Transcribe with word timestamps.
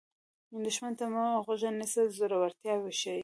دښمن 0.65 0.93
ته 0.99 1.05
مه 1.13 1.23
غوږ 1.45 1.61
نیسه، 1.77 2.01
زړورتیا 2.17 2.73
وښیه 2.79 3.13